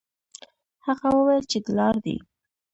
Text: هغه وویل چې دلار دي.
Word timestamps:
هغه 0.85 1.07
وویل 1.17 1.43
چې 1.51 1.57
دلار 1.67 1.95
دي. 2.05 2.15